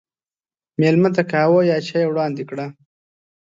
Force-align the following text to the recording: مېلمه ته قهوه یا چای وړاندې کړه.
مېلمه 0.79 1.09
ته 1.15 1.21
قهوه 1.31 1.61
یا 1.71 1.77
چای 1.87 2.05
وړاندې 2.07 2.43
کړه. 2.49 2.65